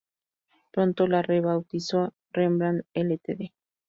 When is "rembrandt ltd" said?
2.33-3.51